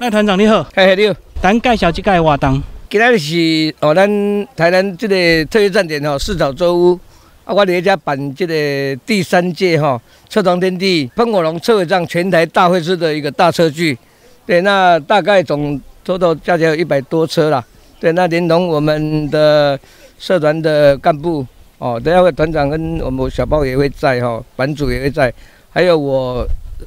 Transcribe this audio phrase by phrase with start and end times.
[0.00, 2.62] 赖团长你好，嘿嘿你好，咱介绍这个活动。
[2.88, 4.08] 今仔日是哦，咱
[4.56, 7.00] 台南这个特约站点吼，四草洲屋
[7.44, 13.98] 啊，我伫遮办这个第三届哈车床天地喷火龙车尾帐全台大会师的一个大车聚。
[14.46, 17.62] 对，那大概总 total 加起来有一百多车啦。
[18.00, 19.78] 对，那连同我们的
[20.18, 21.46] 社团的干部
[21.76, 25.30] 哦，等下会团长跟我们小包也会在哈，版主也会在，
[25.68, 26.42] 还有我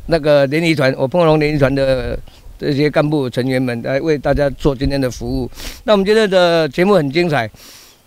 [0.08, 2.18] 那个联谊团，我喷火龙联谊团的。
[2.64, 5.52] 这些干部成员们来为大家做今天的服务。
[5.84, 7.50] 那我们今天的节目很精彩，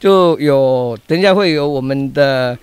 [0.00, 2.56] 就有等一下会有我们的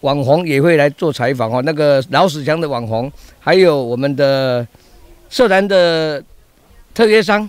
[0.00, 1.60] 网红也会来做采访哦。
[1.60, 4.66] 那个老史强的网红，还有我们的
[5.28, 6.22] 社团的
[6.94, 7.48] 特约商，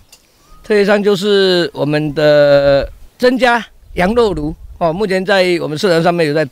[0.61, 4.91] 特约商就是我们的增加羊肉炉哦。
[4.91, 6.45] 目前在我们社团上面有在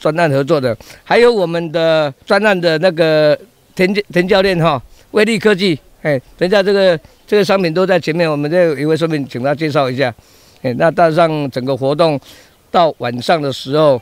[0.00, 3.38] 专案合作的，还有我们的专案的那个
[3.76, 5.78] 田田教练哈，威力科技。
[6.02, 10.12] 哎，等一下，这个这个商品都在前面，我们这一位顺便，请他介绍一下。
[10.62, 12.18] 哎，那大上整个活动
[12.70, 14.00] 到晚上的时候，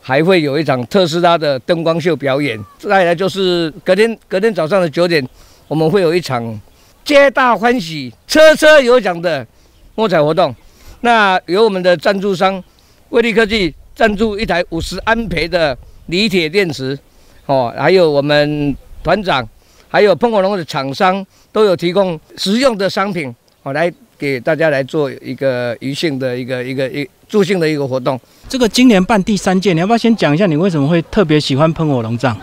[0.00, 2.58] 还会有一场特斯拉的灯光秀表演。
[2.78, 5.26] 再来就是隔天隔天早上的九点，
[5.68, 6.58] 我们会有一场
[7.04, 9.46] 皆大欢喜、车车有奖的
[9.94, 10.54] 摸彩活动。
[11.02, 12.62] 那由我们的赞助商
[13.10, 16.98] 威力科技赞助一台五十安培的锂铁电池，
[17.44, 19.46] 哦，还有我们团长。
[19.94, 28.20] 还有喷火龙的厂商都有提供实用的商品，好来给大家来做一个余兴的一个一个一助兴的一个活动。
[28.48, 32.36] 这个今年办第三届，你要不要先讲一下你为什么会特别喜欢喷火龙杖？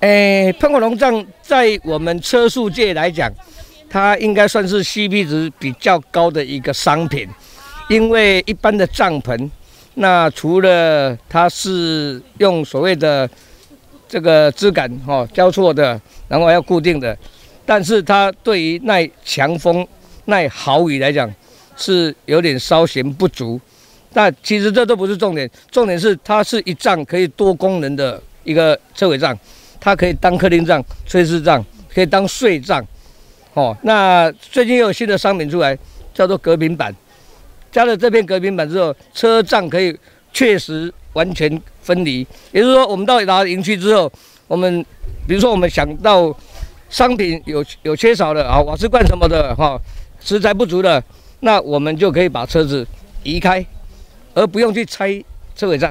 [0.00, 3.30] 诶，喷火龙杖在我们车速界来讲，
[3.90, 7.28] 它应该算是 CP 值比较高的一个商品，
[7.90, 9.50] 因为一般的帐篷，
[9.96, 13.28] 那除了它是用所谓的
[14.14, 16.00] 这个质感哈交错的。
[16.28, 17.16] 然后要固定的，
[17.66, 19.86] 但是它对于耐强风、
[20.26, 21.32] 耐豪雨来讲
[21.76, 23.60] 是有点稍嫌不足。
[24.12, 29.36] 但其实这都不是重点，重点是它是一帐可以多功能的一个车尾帐，
[29.78, 32.84] 它可以当客厅帐、炊事帐，可以当睡帐。
[33.52, 35.76] 哦，那最近又有新的商品出来，
[36.14, 36.92] 叫做隔屏板。
[37.70, 39.96] 加了这片隔屏板之后，车帐可以
[40.32, 42.26] 确实完全分离。
[42.52, 44.12] 也就是说，我们到达营区之后，
[44.46, 44.84] 我们。
[45.26, 46.36] 比如说，我们想到
[46.90, 49.80] 商品有有缺少的啊，瓦斯罐什么的哈，
[50.20, 51.02] 食材不足的，
[51.40, 52.86] 那我们就可以把车子
[53.22, 53.64] 移开，
[54.34, 55.24] 而不用去拆
[55.56, 55.90] 车尾帐。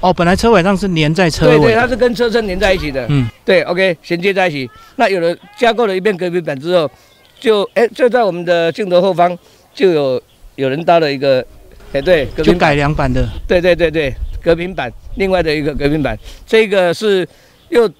[0.00, 3.06] 哦，本来车尾上是连在车尾，对对，它是跟车身连在一起的。
[3.10, 4.68] 嗯，对，OK，衔接在一起。
[4.96, 6.90] 那有了加购了一遍隔壁板之后，
[7.38, 9.38] 就哎，就在我们的镜头后方
[9.72, 10.20] 就有
[10.56, 11.46] 有人搭了一个，
[11.92, 13.24] 哎，对，就改良版的。
[13.46, 14.12] 对对对对，
[14.44, 16.16] 隔屏板，另外的一个隔屏板，
[16.46, 17.26] 这个是
[17.70, 17.90] 又。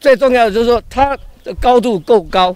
[0.00, 2.52] 最重要的就是说，它的高度够高，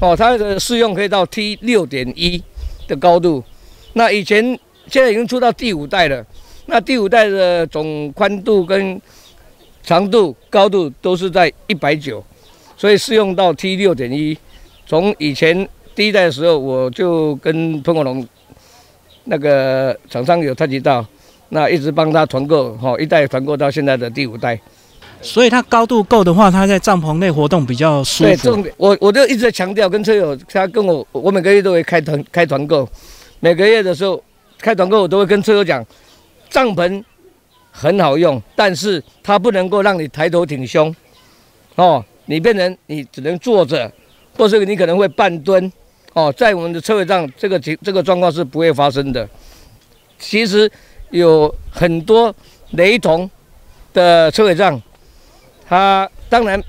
[0.00, 2.40] 哦，它的适用可以到 T 六点一
[2.86, 3.42] 的高度。
[3.94, 6.24] 那以前现在已经出到第五代了，
[6.66, 9.02] 那第五代的总宽度跟
[9.82, 12.24] 长度、高度都是在一百九，
[12.76, 14.38] 所以适用到 T 六点一。
[14.86, 18.24] 从以前第一代的时候，我就跟喷火龙
[19.24, 21.04] 那个厂商有探及到，
[21.48, 24.58] 那一直帮他团购，哈，一代团购到现在的第五代。
[25.22, 28.30] 所以它高度够的话，它在帐篷内活动比较舒服。
[28.30, 32.86] 对，重点我我就一直在强调，跟车友他跟我，我每个月都会开团开团购，
[33.40, 34.22] 每个月的时候
[34.58, 35.84] 开团购，我都会跟车友讲，
[36.50, 37.02] 帐篷
[37.70, 40.94] 很好用，但是它不能够让你抬头挺胸，
[41.76, 43.90] 哦，你变成你只能坐着，
[44.36, 45.72] 或是你可能会半蹲，
[46.12, 49.26] 哦，在我们的车位上这个情这个状况是不会发生的。
[50.18, 50.70] 其实
[51.16, 52.34] 有很多
[52.72, 53.28] 雷同
[53.92, 54.80] 的车尾帐。
[55.68, 56.62] 它当然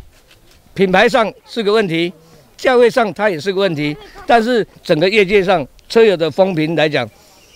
[0.74, 2.12] 品牌上是个问题，
[2.58, 7.08] 价位上它也是个问题，但是整个业界上车友的风评来讲，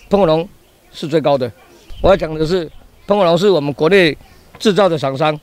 [0.08, 0.48] 喷火龙
[0.92, 1.50] 是最高的。
[2.00, 2.70] 我要讲的是，
[3.06, 4.16] 喷火龙是我们国内
[4.58, 5.38] 制造的厂商，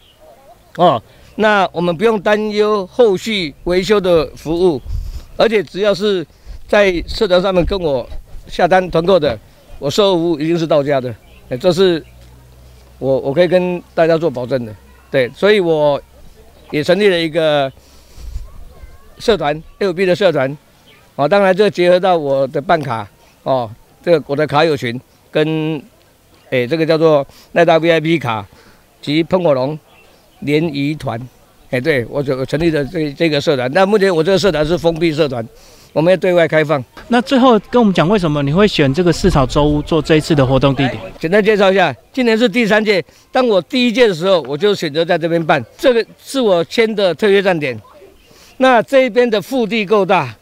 [0.77, 1.01] 哦，
[1.35, 4.81] 那我们不用担忧后续维修的服务，
[5.35, 6.25] 而且只要是
[6.67, 8.07] 在社团上面跟我
[8.47, 9.37] 下单团购的，
[9.79, 11.13] 我售后服务一定是到家的，
[11.49, 12.03] 哎，这是
[12.99, 14.75] 我我可以跟大家做保证的。
[15.09, 15.99] 对，所以我
[16.69, 17.71] 也成立了一个
[19.17, 20.55] 社团，L B 的社团，
[21.15, 23.07] 啊，当然这结合到我的办卡，
[23.43, 23.69] 哦，
[24.03, 24.99] 这个我的卡友群
[25.31, 25.81] 跟，
[26.51, 28.47] 哎，这个叫做奈大 V I P 卡
[29.01, 29.77] 及喷火龙
[30.41, 31.19] 联谊团，
[31.71, 35.43] 哎，对我就成立的这这个社团，那目前我这个社团是封闭社团。
[35.91, 36.83] 我们要对外开放。
[37.07, 40.99] 那最后跟我们讲，为什么你会选这个四草洲屋做这一次的活动地点？
[41.19, 43.03] 简单介绍一下，今年是第三届。
[43.31, 45.63] 当我第一届的时候，我就选择在这边办。
[45.77, 47.79] 这个是我签的特约站点。
[48.57, 50.35] 那这边的腹地够大，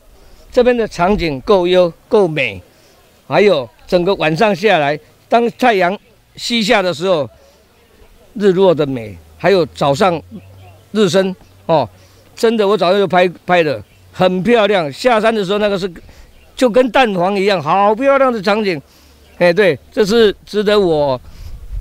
[0.51, 2.61] 这边的场景够优够美，
[3.27, 4.99] 还有整个晚上下来，
[5.29, 5.97] 当太阳
[6.35, 7.29] 西下的时候，
[8.33, 10.21] 日落的美，还有早上
[10.91, 11.33] 日升
[11.67, 11.87] 哦，
[12.35, 13.81] 真的我早上就拍拍了，
[14.17, 14.91] 很漂亮。
[14.91, 15.89] 下山的时候那个是
[16.55, 18.81] 就跟蛋黄一样，好漂亮的场景。
[19.37, 21.19] 哎，对，这是值得我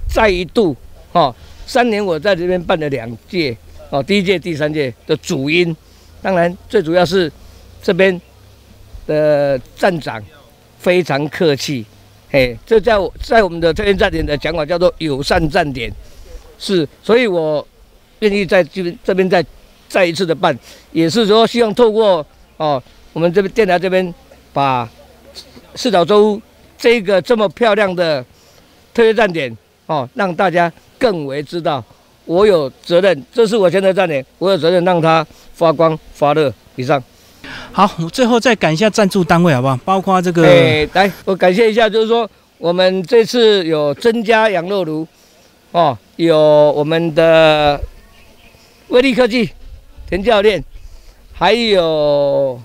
[0.07, 0.77] 再一度
[1.13, 1.35] 哦，
[1.67, 3.57] 三年我在这边办了两届
[3.89, 5.75] 哦，第一届、第三届的主因，
[6.21, 7.33] 当然最主要是
[7.83, 8.21] 这边。
[9.07, 10.21] 的站长
[10.81, 11.87] 非常客气，
[12.29, 15.89] 嘿，这在我在我们的推荐站点的讲法叫做友善站点，
[16.59, 17.65] 是，所以我
[18.19, 19.47] 愿意在这边这边再
[19.89, 20.57] 再一次的办，
[20.93, 22.25] 也是说希望透过
[22.57, 24.15] 哦我们这边电台这边
[24.53, 24.89] 把
[25.75, 26.41] 四岛洲
[26.79, 28.25] 这个这么漂亮的
[28.93, 29.57] 特约站点
[29.87, 31.83] 哦，让大家更为知道，
[32.25, 36.53] 我有责任，这是我现在站点，我有责任让它发光发热。
[36.77, 37.03] 以上。
[37.73, 39.77] 好，最后再感谢下赞助单位好不好？
[39.85, 42.29] 包括这个，哎，来，我感谢一下，就是说
[42.59, 45.07] 我们这次有增加羊肉炉，
[45.73, 47.81] 哦，有我们的
[48.89, 49.49] 威力科技
[50.09, 50.63] 田教练，
[51.33, 52.61] 还有，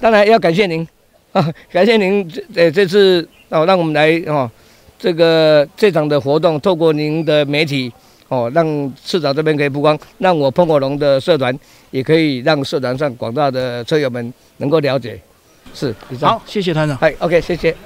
[0.00, 0.86] 当然要感谢您
[1.32, 4.50] 啊， 感谢您这这次哦，让我们来哦，
[4.98, 7.92] 这个这场的活动，透过您的媒体。
[8.28, 11.56] 哦，让市长这边可以曝光，让我喷火龙的社团
[11.90, 15.20] 也可以让社团上广大的车友们能够了解。
[15.74, 16.96] 是，好，谢谢团长。
[16.96, 17.76] 嗨，OK，谢谢。